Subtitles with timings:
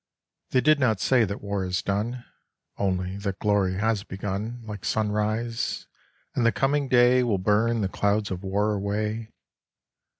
[0.49, 2.25] They did not say that war is done,
[2.75, 5.85] Only that glory has begun Like sunrise,
[6.33, 9.31] and the coming day Will burn the clouds of war away.